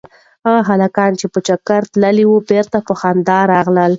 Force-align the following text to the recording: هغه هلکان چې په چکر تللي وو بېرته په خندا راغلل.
هغه 0.45 0.61
هلکان 0.69 1.11
چې 1.19 1.25
په 1.33 1.39
چکر 1.47 1.81
تللي 1.93 2.25
وو 2.27 2.37
بېرته 2.49 2.77
په 2.87 2.93
خندا 2.99 3.39
راغلل. 3.53 3.89